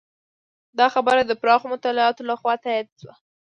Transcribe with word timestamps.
دا 0.79 0.87
خبره 0.95 1.21
د 1.25 1.31
پراخو 1.41 1.67
مطالعاتو 1.73 2.21
لخوا 2.29 2.53
تایید 2.63 2.87
شوې. 3.01 3.13